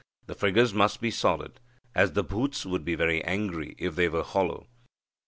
The 0.25 0.33
figures 0.33 0.73
must 0.73 0.99
be 0.99 1.11
solid, 1.11 1.59
as 1.93 2.13
the 2.13 2.23
bhuthas 2.23 2.65
would 2.65 2.83
be 2.83 2.95
very 2.95 3.23
angry 3.23 3.75
if 3.77 3.93
they 3.95 4.09
were 4.09 4.23
hollow. 4.23 4.65